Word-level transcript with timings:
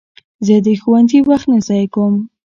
زه 0.45 0.55
د 0.65 0.67
ښوونځي 0.81 1.19
وخت 1.29 1.45
نه 1.51 1.59
ضایع 1.67 1.87
کوم. 1.93 2.15